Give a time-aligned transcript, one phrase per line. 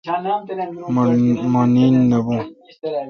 [1.53, 2.43] مہ نیند نہ بوُن